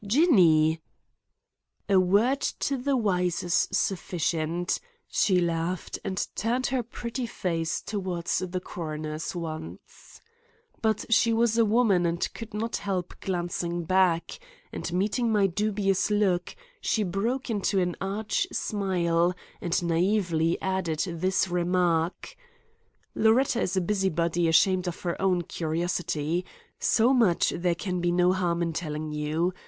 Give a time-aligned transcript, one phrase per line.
[0.03, 0.81] "Jinny!"
[1.87, 8.25] "A word to the wise is sufficient;" she laughed and turned her pretty face toward
[8.25, 10.19] the coroner's once.
[10.81, 14.39] But she was a woman and could not help glancing back,
[14.73, 21.47] and, meeting my dubious look, she broke into an arch smile and naively added this
[21.47, 22.35] remark:
[23.13, 26.43] "Loretta is a busybody ashamed of her own curiosity.
[26.79, 29.53] So much there can be no harm in telling you.